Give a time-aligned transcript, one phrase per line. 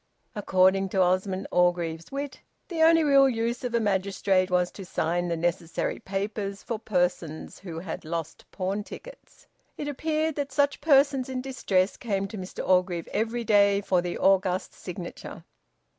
[0.33, 5.27] According to Osmond Orgreave's wit, the only real use of a magistrate was to sign
[5.27, 9.45] the necessary papers for persons who had lost pawn tickets.
[9.77, 14.17] It appeared that such persons in distress came to Mr Orgreave every day for the
[14.17, 15.43] august signature.